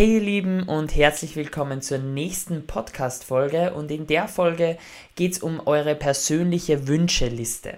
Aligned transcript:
Hey 0.00 0.14
ihr 0.14 0.20
Lieben 0.20 0.62
und 0.62 0.96
herzlich 0.96 1.36
willkommen 1.36 1.82
zur 1.82 1.98
nächsten 1.98 2.66
Podcast-Folge 2.66 3.74
und 3.74 3.90
in 3.90 4.06
der 4.06 4.28
Folge 4.28 4.78
geht 5.14 5.32
es 5.32 5.40
um 5.40 5.60
eure 5.66 5.94
persönliche 5.94 6.88
Wünscheliste. 6.88 7.74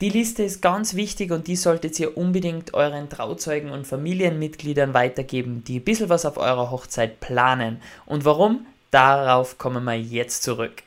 Die 0.00 0.08
Liste 0.08 0.42
ist 0.42 0.60
ganz 0.60 0.96
wichtig 0.96 1.30
und 1.30 1.46
die 1.46 1.54
solltet 1.54 2.00
ihr 2.00 2.18
unbedingt 2.18 2.74
euren 2.74 3.08
Trauzeugen 3.08 3.70
und 3.70 3.86
Familienmitgliedern 3.86 4.92
weitergeben, 4.92 5.62
die 5.62 5.78
ein 5.78 5.84
bisschen 5.84 6.08
was 6.08 6.26
auf 6.26 6.36
eurer 6.36 6.72
Hochzeit 6.72 7.20
planen. 7.20 7.80
Und 8.06 8.24
warum? 8.24 8.66
Darauf 8.90 9.56
kommen 9.56 9.84
wir 9.84 9.94
jetzt 9.94 10.42
zurück. 10.42 10.82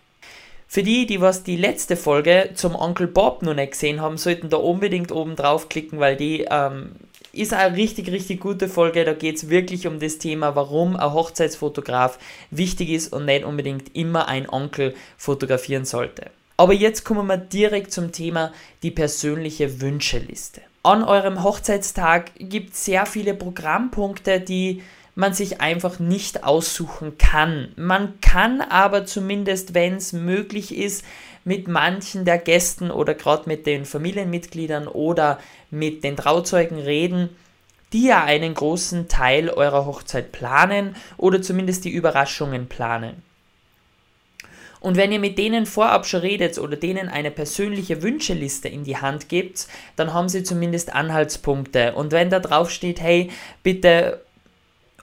Für 0.68 0.84
die, 0.84 1.05
die 1.05 1.21
was 1.21 1.44
die 1.44 1.55
letzte 1.55 1.96
Folge 1.96 2.50
zum 2.54 2.76
Onkel 2.76 3.07
Bob 3.07 3.44
noch 3.44 3.54
nicht 3.54 3.71
gesehen 3.71 4.02
haben, 4.02 4.18
sollten 4.18 4.50
da 4.50 4.57
unbedingt 4.57 5.14
oben 5.14 5.38
drauf 5.38 5.70
klicken, 5.70 6.02
weil 6.02 6.18
die 6.18 6.46
ähm, 6.50 6.91
ist 7.32 7.54
eine 7.54 7.75
richtig, 7.75 8.11
richtig 8.11 8.39
gute 8.39 8.68
Folge. 8.70 9.05
Da 9.05 9.14
geht 9.14 9.38
es 9.38 9.50
wirklich 9.50 9.88
um 9.88 10.00
das 10.00 10.18
Thema, 10.18 10.55
warum 10.55 10.96
ein 10.96 11.14
Hochzeitsfotograf 11.14 12.20
wichtig 12.52 12.89
ist 12.89 13.14
und 13.14 13.25
nicht 13.25 13.46
unbedingt 13.46 13.96
immer 13.96 14.28
ein 14.28 14.50
Onkel 14.50 14.96
fotografieren 15.18 15.86
sollte. 15.86 16.32
Aber 16.57 16.74
jetzt 16.74 17.05
kommen 17.05 17.28
wir 17.28 17.38
direkt 17.38 17.93
zum 17.93 18.11
Thema 18.11 18.52
die 18.83 18.92
persönliche 18.92 19.79
Wünscheliste. 19.82 20.61
An 20.83 21.04
eurem 21.04 21.43
Hochzeitstag 21.43 22.32
gibt 22.38 22.74
es 22.74 22.86
sehr 22.86 23.05
viele 23.05 23.33
Programmpunkte, 23.33 24.39
die 24.39 24.82
man 25.19 25.33
sich 25.33 25.59
einfach 25.59 26.00
nicht 26.00 26.46
aussuchen 26.46 27.18
kann. 27.18 27.73
Man 27.75 28.21
kann 28.21 28.61
aber 28.61 29.05
zumindest, 29.05 29.73
wenn 29.73 29.96
es 29.96 30.14
möglich 30.14 30.75
ist, 30.75 31.04
mit 31.43 31.68
manchen 31.68 32.23
der 32.23 32.38
Gästen 32.38 32.89
oder 32.89 33.14
gerade 33.16 33.44
mit 33.47 33.66
den 33.66 33.83
Familienmitgliedern 33.83 34.88
oder 34.88 35.39
mit 35.72 36.05
den 36.05 36.16
Trauzeugen 36.16 36.80
reden, 36.80 37.30
die 37.91 38.08
ja 38.08 38.23
einen 38.23 38.53
großen 38.53 39.09
Teil 39.09 39.50
eurer 39.50 39.86
Hochzeit 39.86 40.31
planen 40.31 40.95
oder 41.17 41.41
zumindest 41.41 41.83
die 41.83 41.91
Überraschungen 41.91 42.67
planen. 42.67 43.22
Und 44.79 44.95
wenn 44.95 45.11
ihr 45.11 45.19
mit 45.19 45.38
denen 45.38 45.66
vorab 45.66 46.05
schon 46.05 46.22
redet 46.22 46.57
oder 46.57 46.77
denen 46.77 47.09
eine 47.09 47.31
persönliche 47.31 48.01
Wünscheliste 48.01 48.69
in 48.69 48.85
die 48.85 48.95
Hand 48.95 49.27
gebt, 49.27 49.67
dann 49.97 50.13
haben 50.13 50.29
sie 50.29 50.44
zumindest 50.44 50.94
Anhaltspunkte. 50.94 51.95
Und 51.95 52.13
wenn 52.13 52.29
da 52.29 52.39
drauf 52.39 52.69
steht, 52.69 53.01
hey, 53.01 53.29
bitte 53.63 54.22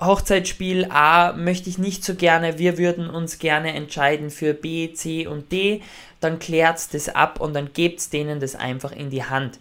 Hochzeitsspiel 0.01 0.87
A 0.91 1.33
möchte 1.33 1.71
ich 1.71 1.79
nicht 1.79 2.05
so 2.05 2.15
gerne, 2.15 2.59
wir 2.59 2.79
würden 2.79 3.09
uns 3.09 3.39
gerne 3.39 3.75
entscheiden 3.75 4.31
für 4.31 4.55
B, 4.55 4.93
C 4.93 5.27
und 5.27 5.53
D, 5.53 5.83
dann 6.21 6.39
klärt 6.39 6.93
das 6.95 7.09
ab 7.09 7.41
und 7.41 7.55
dann 7.55 7.73
gebt 7.73 8.13
denen 8.13 8.41
das 8.41 8.55
einfach 8.55 8.93
in 8.93 9.11
die 9.11 9.25
Hand. 9.25 9.59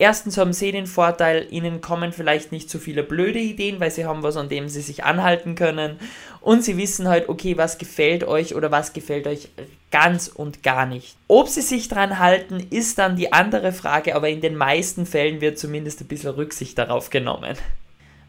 Erstens 0.00 0.38
haben 0.38 0.52
sie 0.52 0.70
den 0.70 0.86
Vorteil, 0.86 1.48
ihnen 1.50 1.80
kommen 1.80 2.12
vielleicht 2.12 2.52
nicht 2.52 2.70
so 2.70 2.78
viele 2.78 3.02
blöde 3.02 3.40
Ideen, 3.40 3.80
weil 3.80 3.90
sie 3.90 4.04
haben 4.04 4.22
was, 4.22 4.36
an 4.36 4.48
dem 4.48 4.68
sie 4.68 4.80
sich 4.80 5.02
anhalten 5.02 5.56
können. 5.56 5.98
Und 6.40 6.62
sie 6.62 6.76
wissen 6.76 7.08
halt, 7.08 7.28
okay, 7.28 7.56
was 7.56 7.78
gefällt 7.78 8.22
euch 8.22 8.54
oder 8.54 8.70
was 8.70 8.92
gefällt 8.92 9.26
euch 9.26 9.48
ganz 9.90 10.28
und 10.28 10.62
gar 10.62 10.86
nicht. 10.86 11.16
Ob 11.26 11.48
sie 11.48 11.62
sich 11.62 11.88
dran 11.88 12.20
halten, 12.20 12.64
ist 12.70 12.98
dann 12.98 13.16
die 13.16 13.32
andere 13.32 13.72
Frage, 13.72 14.14
aber 14.14 14.28
in 14.28 14.40
den 14.40 14.54
meisten 14.54 15.04
Fällen 15.04 15.40
wird 15.40 15.58
zumindest 15.58 16.00
ein 16.00 16.06
bisschen 16.06 16.30
Rücksicht 16.30 16.78
darauf 16.78 17.10
genommen. 17.10 17.56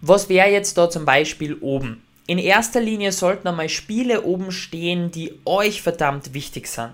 Was 0.02 0.30
wäre 0.30 0.50
jetzt 0.50 0.78
da 0.78 0.90
zum 0.90 1.06
Beispiel 1.06 1.56
oben? 1.56 2.04
In 2.26 2.38
erster 2.38 2.80
Linie 2.80 3.12
sollten 3.12 3.48
einmal 3.48 3.70
Spiele 3.70 4.24
oben 4.24 4.52
stehen, 4.52 5.12
die 5.12 5.34
euch 5.46 5.82
verdammt 5.82 6.34
wichtig 6.34 6.68
sind. 6.68 6.92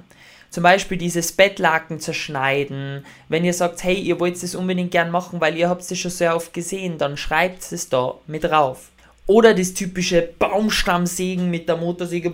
Zum 0.49 0.63
Beispiel 0.63 0.97
dieses 0.97 1.33
Bettlaken 1.33 1.99
zerschneiden. 1.99 3.05
Wenn 3.27 3.43
ihr 3.43 3.53
sagt, 3.53 3.83
hey, 3.83 3.95
ihr 3.95 4.19
wollt 4.19 4.41
es 4.41 4.55
unbedingt 4.55 4.91
gern 4.91 5.11
machen, 5.11 5.41
weil 5.41 5.57
ihr 5.57 5.67
habt 5.67 5.81
es 5.81 5.99
schon 5.99 6.11
sehr 6.11 6.35
oft 6.35 6.53
gesehen, 6.53 6.97
dann 6.97 7.17
schreibt 7.17 7.69
es 7.71 7.89
da 7.89 8.15
mit 8.27 8.45
drauf. 8.45 8.91
Oder 9.27 9.53
das 9.53 9.73
typische 9.73 10.21
Baumstammsägen 10.21 11.49
mit 11.49 11.67
der 11.67 11.77
Motorsäge. 11.77 12.31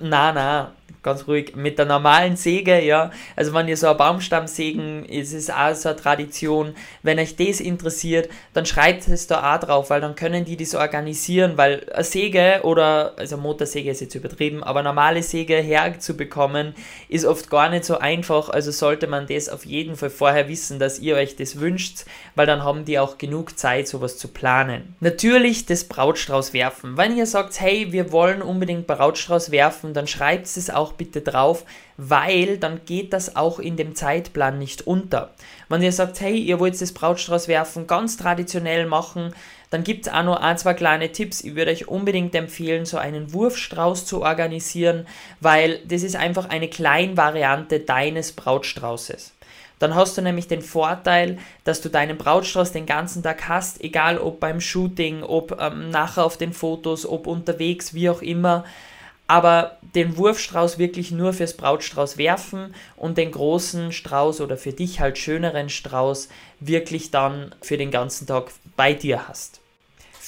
Na, 0.00 0.32
na, 0.32 0.72
ganz 1.06 1.28
ruhig, 1.28 1.54
mit 1.54 1.78
der 1.78 1.86
normalen 1.86 2.36
Säge, 2.36 2.82
ja. 2.82 3.12
Also 3.36 3.54
wenn 3.54 3.68
ihr 3.68 3.76
so 3.76 3.86
einen 3.86 3.96
Baumstamm 3.96 4.48
sägen, 4.48 5.06
ist 5.06 5.32
es 5.32 5.48
auch 5.48 5.74
so 5.74 5.88
eine 5.88 5.96
Tradition. 5.96 6.74
Wenn 7.02 7.20
euch 7.20 7.36
das 7.36 7.60
interessiert, 7.60 8.28
dann 8.52 8.66
schreibt 8.66 9.06
es 9.06 9.28
da 9.28 9.54
auch 9.54 9.60
drauf, 9.60 9.90
weil 9.90 10.00
dann 10.00 10.16
können 10.16 10.44
die 10.44 10.56
das 10.56 10.74
organisieren, 10.74 11.56
weil 11.56 11.88
eine 11.94 12.02
Säge 12.02 12.60
oder, 12.64 13.14
also 13.16 13.36
Motorsäge 13.36 13.88
ist 13.90 14.00
jetzt 14.00 14.16
übertrieben, 14.16 14.64
aber 14.64 14.82
normale 14.82 15.22
Säge 15.22 15.54
herzubekommen, 15.56 16.74
ist 17.08 17.24
oft 17.24 17.50
gar 17.50 17.70
nicht 17.70 17.84
so 17.84 17.98
einfach. 17.98 18.48
Also 18.48 18.72
sollte 18.72 19.06
man 19.06 19.28
das 19.28 19.48
auf 19.48 19.64
jeden 19.64 19.94
Fall 19.94 20.10
vorher 20.10 20.48
wissen, 20.48 20.80
dass 20.80 20.98
ihr 20.98 21.14
euch 21.14 21.36
das 21.36 21.60
wünscht, 21.60 22.04
weil 22.34 22.46
dann 22.46 22.64
haben 22.64 22.84
die 22.84 22.98
auch 22.98 23.16
genug 23.16 23.56
Zeit, 23.56 23.86
sowas 23.86 24.18
zu 24.18 24.26
planen. 24.26 24.96
Natürlich 24.98 25.66
das 25.66 25.84
Brautstrauß 25.84 26.52
werfen. 26.52 26.96
Wenn 26.96 27.16
ihr 27.16 27.26
sagt, 27.26 27.60
hey, 27.60 27.92
wir 27.92 28.10
wollen 28.10 28.42
unbedingt 28.42 28.88
Brautstrauß 28.88 29.52
werfen, 29.52 29.94
dann 29.94 30.08
schreibt 30.08 30.46
es 30.46 30.68
auch 30.68 30.95
bitte 30.96 31.20
drauf, 31.20 31.64
weil 31.96 32.58
dann 32.58 32.80
geht 32.84 33.12
das 33.12 33.36
auch 33.36 33.58
in 33.58 33.76
dem 33.76 33.94
Zeitplan 33.94 34.58
nicht 34.58 34.86
unter. 34.86 35.34
Wenn 35.68 35.82
ihr 35.82 35.92
sagt, 35.92 36.20
hey, 36.20 36.36
ihr 36.36 36.60
wollt 36.60 36.80
das 36.80 36.92
Brautstrauß 36.92 37.48
werfen 37.48 37.86
ganz 37.86 38.16
traditionell 38.16 38.86
machen, 38.86 39.34
dann 39.70 39.82
gibt 39.82 40.06
es 40.06 40.12
auch 40.12 40.22
noch 40.22 40.40
ein, 40.40 40.58
zwei 40.58 40.74
kleine 40.74 41.10
Tipps. 41.10 41.42
Ich 41.42 41.54
würde 41.54 41.72
euch 41.72 41.88
unbedingt 41.88 42.34
empfehlen, 42.34 42.86
so 42.86 42.98
einen 42.98 43.32
Wurfstrauß 43.32 44.06
zu 44.06 44.22
organisieren, 44.22 45.06
weil 45.40 45.80
das 45.86 46.02
ist 46.02 46.16
einfach 46.16 46.48
eine 46.48 46.68
Kleinvariante 46.68 47.80
deines 47.80 48.32
Brautstraußes. 48.32 49.32
Dann 49.78 49.94
hast 49.94 50.16
du 50.16 50.22
nämlich 50.22 50.48
den 50.48 50.62
Vorteil, 50.62 51.38
dass 51.64 51.82
du 51.82 51.90
deinen 51.90 52.16
Brautstrauß 52.16 52.72
den 52.72 52.86
ganzen 52.86 53.22
Tag 53.22 53.48
hast, 53.48 53.82
egal 53.82 54.18
ob 54.18 54.40
beim 54.40 54.60
Shooting, 54.60 55.22
ob 55.22 55.60
ähm, 55.60 55.90
nachher 55.90 56.24
auf 56.24 56.38
den 56.38 56.54
Fotos, 56.54 57.04
ob 57.04 57.26
unterwegs, 57.26 57.92
wie 57.92 58.08
auch 58.08 58.22
immer 58.22 58.64
aber 59.26 59.78
den 59.94 60.16
Wurfstrauß 60.16 60.78
wirklich 60.78 61.10
nur 61.10 61.32
fürs 61.32 61.56
Brautstrauß 61.56 62.18
werfen 62.18 62.74
und 62.96 63.18
den 63.18 63.32
großen 63.32 63.92
Strauß 63.92 64.40
oder 64.40 64.56
für 64.56 64.72
dich 64.72 65.00
halt 65.00 65.18
schöneren 65.18 65.68
Strauß 65.68 66.28
wirklich 66.60 67.10
dann 67.10 67.54
für 67.60 67.76
den 67.76 67.90
ganzen 67.90 68.26
Tag 68.26 68.50
bei 68.76 68.94
dir 68.94 69.28
hast. 69.28 69.60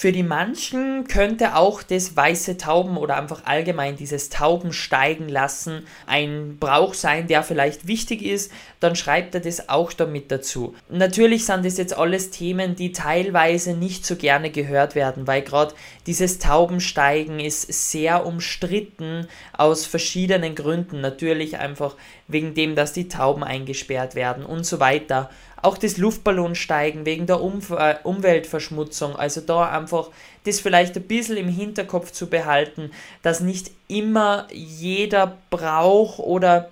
Für 0.01 0.13
die 0.13 0.23
manchen 0.23 1.09
könnte 1.09 1.57
auch 1.57 1.83
das 1.83 2.15
weiße 2.15 2.57
Tauben 2.57 2.97
oder 2.97 3.17
einfach 3.17 3.47
allgemein 3.47 3.97
dieses 3.97 4.29
Tauben 4.29 4.73
steigen 4.73 5.29
lassen 5.29 5.89
ein 6.07 6.57
Brauch 6.61 6.95
sein, 6.95 7.27
der 7.27 7.43
vielleicht 7.43 7.89
wichtig 7.89 8.23
ist, 8.23 8.53
dann 8.79 8.95
schreibt 8.95 9.35
er 9.35 9.41
das 9.41 9.69
auch 9.69 9.93
damit 9.93 10.31
dazu. 10.31 10.77
Natürlich 10.89 11.47
sind 11.47 11.65
das 11.65 11.79
jetzt 11.79 11.99
alles 11.99 12.31
Themen, 12.31 12.77
die 12.77 12.93
teilweise 12.93 13.75
nicht 13.75 14.07
so 14.07 14.15
gerne 14.15 14.51
gehört 14.51 14.95
werden, 14.95 15.27
weil 15.27 15.43
gerade 15.43 15.75
dieses 16.07 16.39
Taubensteigen 16.39 17.41
ist 17.41 17.91
sehr 17.91 18.25
umstritten 18.25 19.27
aus 19.53 19.85
verschiedenen 19.85 20.55
Gründen. 20.55 21.01
Natürlich 21.01 21.59
einfach 21.59 21.97
wegen 22.29 22.55
dem, 22.55 22.77
dass 22.77 22.93
die 22.93 23.09
Tauben 23.09 23.43
eingesperrt 23.43 24.15
werden 24.15 24.47
und 24.47 24.65
so 24.65 24.79
weiter. 24.79 25.29
Auch 25.61 25.77
das 25.77 25.97
Luftballonsteigen 25.97 27.05
wegen 27.05 27.27
der 27.27 27.41
um 27.41 27.61
äh, 27.77 27.97
Umweltverschmutzung. 28.05 29.17
Also 29.17 29.41
da 29.41 29.69
einfach 29.71 30.11
das 30.45 30.61
vielleicht 30.61 30.97
ein 30.97 31.03
bisschen 31.03 31.37
im 31.37 31.49
Hinterkopf 31.49 32.13
zu 32.13 32.29
behalten, 32.29 32.91
dass 33.23 33.41
nicht 33.41 33.71
immer 33.89 34.47
jeder 34.53 35.37
Brauch 35.51 36.19
oder 36.19 36.71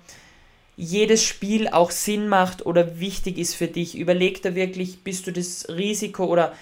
jedes 0.77 1.23
Spiel 1.23 1.67
auch 1.67 1.91
Sinn 1.91 2.27
macht 2.27 2.65
oder 2.65 2.99
wichtig 2.99 3.37
ist 3.37 3.55
für 3.55 3.67
dich. 3.67 3.97
Überleg 3.97 4.41
da 4.43 4.55
wirklich, 4.55 5.03
bist 5.03 5.27
du 5.27 5.31
das 5.31 5.67
Risiko 5.69 6.25
oder 6.25 6.53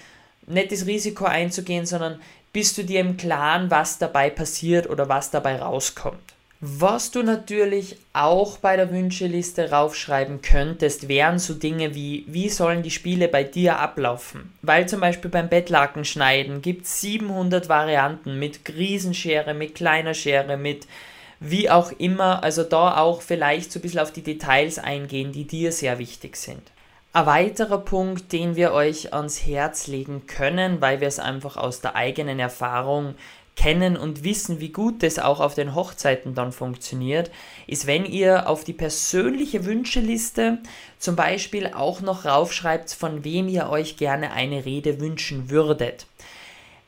nicht 0.46 0.72
das 0.72 0.86
Risiko 0.86 1.26
einzugehen, 1.26 1.86
sondern 1.86 2.20
bist 2.52 2.78
du 2.78 2.84
dir 2.84 3.00
im 3.00 3.18
Klaren, 3.18 3.70
was 3.70 3.98
dabei 3.98 4.30
passiert 4.30 4.88
oder 4.88 5.08
was 5.08 5.30
dabei 5.30 5.60
rauskommt. 5.60 6.35
Was 6.68 7.12
du 7.12 7.22
natürlich 7.22 7.96
auch 8.12 8.58
bei 8.58 8.74
der 8.74 8.90
Wünscheliste 8.90 9.70
raufschreiben 9.70 10.42
könntest, 10.42 11.06
wären 11.06 11.38
so 11.38 11.54
Dinge 11.54 11.94
wie, 11.94 12.24
wie 12.26 12.48
sollen 12.48 12.82
die 12.82 12.90
Spiele 12.90 13.28
bei 13.28 13.44
dir 13.44 13.78
ablaufen? 13.78 14.52
Weil 14.62 14.88
zum 14.88 14.98
Beispiel 14.98 15.30
beim 15.30 15.48
Bettlakenschneiden 15.48 16.62
gibt 16.62 16.86
es 16.86 17.00
700 17.02 17.68
Varianten 17.68 18.40
mit 18.40 18.58
Riesenschere, 18.68 19.54
mit 19.54 19.76
kleiner 19.76 20.12
Schere, 20.12 20.56
mit 20.56 20.88
wie 21.38 21.70
auch 21.70 21.92
immer. 21.98 22.42
Also 22.42 22.64
da 22.64 22.96
auch 22.96 23.22
vielleicht 23.22 23.70
so 23.70 23.78
ein 23.78 23.82
bisschen 23.82 24.00
auf 24.00 24.10
die 24.10 24.24
Details 24.24 24.80
eingehen, 24.80 25.30
die 25.30 25.46
dir 25.46 25.70
sehr 25.70 26.00
wichtig 26.00 26.34
sind. 26.34 26.62
Ein 27.12 27.26
weiterer 27.26 27.78
Punkt, 27.78 28.32
den 28.32 28.56
wir 28.56 28.72
euch 28.72 29.14
ans 29.14 29.46
Herz 29.46 29.86
legen 29.86 30.26
können, 30.26 30.80
weil 30.80 31.00
wir 31.00 31.06
es 31.06 31.20
einfach 31.20 31.56
aus 31.56 31.80
der 31.80 31.94
eigenen 31.94 32.40
Erfahrung 32.40 33.14
kennen 33.56 33.96
und 33.96 34.22
wissen, 34.22 34.60
wie 34.60 34.68
gut 34.68 35.02
das 35.02 35.18
auch 35.18 35.40
auf 35.40 35.54
den 35.54 35.74
Hochzeiten 35.74 36.34
dann 36.34 36.52
funktioniert, 36.52 37.30
ist, 37.66 37.86
wenn 37.86 38.04
ihr 38.04 38.48
auf 38.48 38.62
die 38.62 38.74
persönliche 38.74 39.64
Wünscheliste 39.64 40.58
zum 40.98 41.16
Beispiel 41.16 41.72
auch 41.74 42.00
noch 42.00 42.24
raufschreibt, 42.24 42.92
von 42.92 43.24
wem 43.24 43.48
ihr 43.48 43.68
euch 43.68 43.96
gerne 43.96 44.32
eine 44.32 44.64
Rede 44.64 45.00
wünschen 45.00 45.50
würdet. 45.50 46.06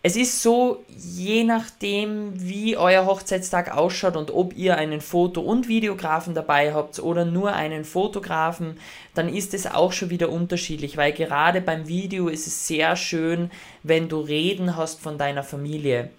Es 0.00 0.14
ist 0.14 0.42
so, 0.42 0.84
je 0.96 1.42
nachdem, 1.42 2.32
wie 2.36 2.76
euer 2.76 3.04
Hochzeitstag 3.04 3.76
ausschaut 3.76 4.16
und 4.16 4.30
ob 4.30 4.56
ihr 4.56 4.76
einen 4.76 5.00
Foto- 5.00 5.40
und 5.40 5.66
Videografen 5.66 6.34
dabei 6.34 6.72
habt 6.72 7.00
oder 7.00 7.24
nur 7.24 7.54
einen 7.54 7.84
Fotografen, 7.84 8.78
dann 9.14 9.28
ist 9.28 9.54
es 9.54 9.66
auch 9.66 9.92
schon 9.92 10.10
wieder 10.10 10.30
unterschiedlich, 10.30 10.96
weil 10.96 11.12
gerade 11.12 11.60
beim 11.60 11.88
Video 11.88 12.28
ist 12.28 12.46
es 12.46 12.68
sehr 12.68 12.94
schön, 12.94 13.50
wenn 13.82 14.08
du 14.08 14.20
Reden 14.20 14.76
hast 14.76 15.00
von 15.00 15.18
deiner 15.18 15.42
Familie 15.42 16.10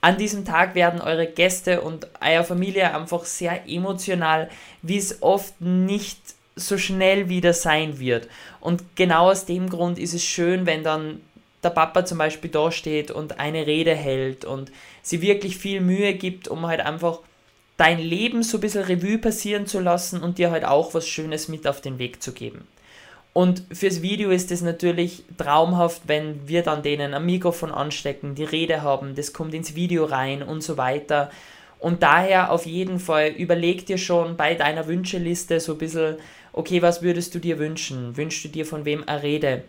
An 0.00 0.16
diesem 0.16 0.44
Tag 0.44 0.74
werden 0.74 1.00
eure 1.00 1.26
Gäste 1.26 1.80
und 1.80 2.06
eure 2.20 2.44
Familie 2.44 2.94
einfach 2.94 3.24
sehr 3.24 3.68
emotional, 3.68 4.48
wie 4.82 4.96
es 4.96 5.22
oft 5.22 5.60
nicht 5.60 6.20
so 6.54 6.78
schnell 6.78 7.28
wieder 7.28 7.52
sein 7.52 7.98
wird. 7.98 8.28
Und 8.60 8.96
genau 8.96 9.30
aus 9.30 9.44
dem 9.44 9.68
Grund 9.68 9.98
ist 9.98 10.14
es 10.14 10.24
schön, 10.24 10.66
wenn 10.66 10.84
dann 10.84 11.20
der 11.62 11.70
Papa 11.70 12.04
zum 12.04 12.18
Beispiel 12.18 12.50
da 12.50 12.70
steht 12.70 13.10
und 13.10 13.40
eine 13.40 13.66
Rede 13.66 13.94
hält 13.94 14.44
und 14.44 14.70
sie 15.02 15.20
wirklich 15.20 15.56
viel 15.56 15.80
Mühe 15.80 16.14
gibt, 16.14 16.46
um 16.48 16.66
halt 16.66 16.80
einfach 16.80 17.20
dein 17.76 17.98
Leben 17.98 18.42
so 18.42 18.58
ein 18.58 18.60
bisschen 18.60 18.84
Revue 18.84 19.18
passieren 19.18 19.66
zu 19.66 19.80
lassen 19.80 20.22
und 20.22 20.38
dir 20.38 20.50
halt 20.50 20.64
auch 20.64 20.94
was 20.94 21.08
Schönes 21.08 21.48
mit 21.48 21.66
auf 21.66 21.80
den 21.80 21.98
Weg 21.98 22.22
zu 22.22 22.32
geben. 22.32 22.66
Und 23.38 23.62
fürs 23.70 24.02
Video 24.02 24.30
ist 24.30 24.50
es 24.50 24.62
natürlich 24.62 25.22
traumhaft, 25.36 26.02
wenn 26.08 26.48
wir 26.48 26.64
dann 26.64 26.82
denen 26.82 27.14
ein 27.14 27.24
Mikrofon 27.24 27.70
anstecken, 27.70 28.34
die 28.34 28.42
Rede 28.42 28.82
haben, 28.82 29.14
das 29.14 29.32
kommt 29.32 29.54
ins 29.54 29.76
Video 29.76 30.06
rein 30.06 30.42
und 30.42 30.60
so 30.60 30.76
weiter. 30.76 31.30
Und 31.78 32.02
daher 32.02 32.50
auf 32.50 32.66
jeden 32.66 32.98
Fall 32.98 33.28
überleg 33.28 33.86
dir 33.86 33.96
schon 33.96 34.36
bei 34.36 34.56
deiner 34.56 34.88
Wünscheliste 34.88 35.60
so 35.60 35.74
ein 35.74 35.78
bisschen, 35.78 36.16
okay, 36.52 36.82
was 36.82 37.00
würdest 37.00 37.32
du 37.32 37.38
dir 37.38 37.60
wünschen? 37.60 38.16
Wünschst 38.16 38.44
du 38.44 38.48
dir 38.48 38.66
von 38.66 38.84
wem 38.84 39.04
eine 39.06 39.22
Rede? 39.22 39.62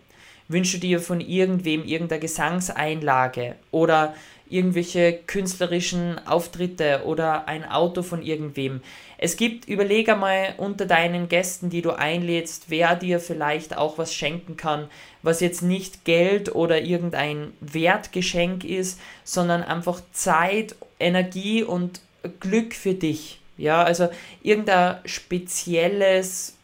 Wünschst 0.50 0.74
du 0.74 0.78
dir 0.80 1.00
von 1.00 1.22
irgendwem 1.22 1.86
irgendeine 1.86 2.20
Gesangseinlage? 2.20 3.56
Oder 3.72 4.14
irgendwelche 4.50 5.14
künstlerischen 5.14 6.20
Auftritte 6.28 7.04
oder 7.06 7.48
ein 7.48 7.64
Auto 7.64 8.02
von 8.02 8.22
irgendwem. 8.22 8.82
Es 9.18 9.38
gibt, 9.38 9.68
überleg 9.70 10.10
einmal 10.10 10.56
unter 10.58 10.86
deinen 10.86 11.30
Gästen, 11.30 11.70
die 11.70 11.82
du 11.82 11.92
einlädst, 11.92 12.66
wer 12.70 12.96
dir 12.96 13.20
vielleicht 13.20 13.78
auch 13.78 13.98
was 13.98 14.14
schenken 14.14 14.58
kann, 14.58 14.90
was 15.22 15.40
jetzt 15.40 15.62
nicht 15.62 16.04
Geld 16.04 16.56
oder 16.56 16.82
irgendein 16.82 17.54
Wertgeschenk 17.62 18.64
ist, 18.64 19.00
sondern 19.24 19.62
einfach 19.62 20.02
Zeit, 20.12 20.76
Energie 21.00 21.64
und 21.64 22.02
Glück 22.40 22.74
für 22.74 22.94
dich. 22.94 23.40
Ja, 23.58 23.84
also 23.84 24.10
irgendein 24.42 24.98
spezielles 25.06 26.56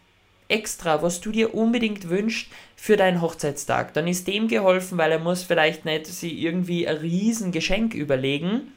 Extra, 0.48 1.02
was 1.02 1.22
du 1.22 1.32
dir 1.32 1.54
unbedingt 1.54 2.10
wünschst, 2.10 2.48
für 2.86 2.98
deinen 2.98 3.20
Hochzeitstag. 3.20 3.96
Dann 3.96 4.08
ist 4.08 4.28
dem 4.28 4.48
geholfen, 4.48 5.00
weil 5.00 5.12
er 5.12 5.18
muss 5.18 5.42
vielleicht 5.42 5.86
nicht 5.86 6.06
sich 6.06 6.38
irgendwie 6.38 6.88
ein 6.88 6.98
riesen 6.98 7.52
Geschenk 7.52 7.96
überlegen, 7.96 8.74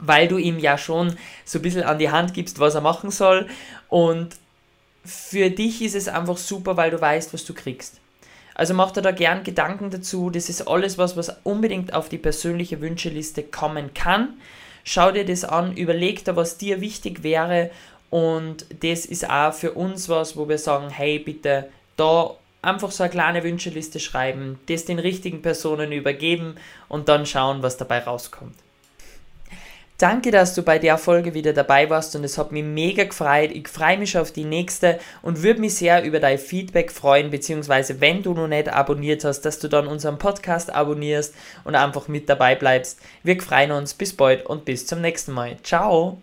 weil 0.00 0.26
du 0.26 0.38
ihm 0.38 0.58
ja 0.58 0.76
schon 0.76 1.16
so 1.44 1.60
ein 1.60 1.62
bisschen 1.62 1.84
an 1.84 2.00
die 2.00 2.10
Hand 2.10 2.34
gibst, 2.34 2.58
was 2.58 2.74
er 2.74 2.80
machen 2.80 3.12
soll. 3.12 3.46
Und 3.88 4.30
für 5.04 5.50
dich 5.50 5.82
ist 5.82 5.94
es 5.94 6.08
einfach 6.08 6.36
super, 6.36 6.76
weil 6.76 6.90
du 6.90 7.00
weißt, 7.00 7.32
was 7.32 7.44
du 7.44 7.54
kriegst. 7.54 8.00
Also 8.56 8.74
mach 8.74 8.90
dir 8.90 9.02
da 9.02 9.12
gern 9.12 9.44
Gedanken 9.44 9.90
dazu. 9.90 10.30
Das 10.30 10.48
ist 10.48 10.66
alles 10.66 10.98
was, 10.98 11.16
was 11.16 11.30
unbedingt 11.44 11.94
auf 11.94 12.08
die 12.08 12.18
persönliche 12.18 12.80
Wünscheliste 12.80 13.44
kommen 13.44 13.94
kann. 13.94 14.30
Schau 14.82 15.12
dir 15.12 15.24
das 15.24 15.44
an, 15.44 15.76
überleg 15.76 16.24
da, 16.24 16.34
was 16.34 16.58
dir 16.58 16.80
wichtig 16.80 17.22
wäre. 17.22 17.70
Und 18.10 18.66
das 18.82 19.06
ist 19.06 19.30
auch 19.30 19.54
für 19.54 19.74
uns 19.74 20.08
was, 20.08 20.36
wo 20.36 20.48
wir 20.48 20.58
sagen, 20.58 20.90
hey, 20.90 21.20
bitte 21.20 21.68
da 21.96 22.34
einfach 22.64 22.90
so 22.90 23.02
eine 23.02 23.10
kleine 23.10 23.44
Wünscheliste 23.44 24.00
schreiben, 24.00 24.58
das 24.66 24.84
den 24.84 24.98
richtigen 24.98 25.42
Personen 25.42 25.92
übergeben 25.92 26.56
und 26.88 27.08
dann 27.08 27.26
schauen, 27.26 27.62
was 27.62 27.76
dabei 27.76 28.00
rauskommt. 28.00 28.54
Danke, 29.98 30.32
dass 30.32 30.54
du 30.54 30.62
bei 30.62 30.80
der 30.80 30.98
Folge 30.98 31.34
wieder 31.34 31.52
dabei 31.52 31.88
warst 31.88 32.16
und 32.16 32.24
es 32.24 32.36
hat 32.36 32.50
mich 32.50 32.64
mega 32.64 33.04
gefreut. 33.04 33.52
Ich 33.52 33.68
freue 33.68 33.96
mich 33.96 34.18
auf 34.18 34.32
die 34.32 34.44
nächste 34.44 34.98
und 35.22 35.44
würde 35.44 35.60
mich 35.60 35.76
sehr 35.76 36.02
über 36.02 36.18
dein 36.18 36.38
Feedback 36.38 36.90
freuen, 36.90 37.30
beziehungsweise 37.30 38.00
wenn 38.00 38.24
du 38.24 38.34
noch 38.34 38.48
nicht 38.48 38.68
abonniert 38.68 39.24
hast, 39.24 39.42
dass 39.42 39.60
du 39.60 39.68
dann 39.68 39.86
unseren 39.86 40.18
Podcast 40.18 40.74
abonnierst 40.74 41.32
und 41.62 41.76
einfach 41.76 42.08
mit 42.08 42.28
dabei 42.28 42.56
bleibst. 42.56 42.98
Wir 43.22 43.40
freuen 43.40 43.70
uns. 43.70 43.94
Bis 43.94 44.12
bald 44.12 44.44
und 44.46 44.64
bis 44.64 44.84
zum 44.86 45.00
nächsten 45.00 45.32
Mal. 45.32 45.58
Ciao! 45.62 46.18